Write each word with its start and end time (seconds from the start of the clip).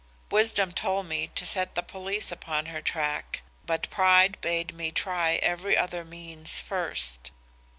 Wisdom 0.31 0.71
told 0.71 1.05
me 1.05 1.27
to 1.27 1.45
set 1.45 1.75
the 1.75 1.83
police 1.83 2.31
upon 2.31 2.65
her 2.65 2.81
track, 2.81 3.43
but 3.67 3.87
pride 3.91 4.35
bade 4.41 4.73
me 4.73 4.89
try 4.91 5.35
every 5.43 5.77
other 5.77 6.03
means 6.03 6.57
first. 6.59 7.29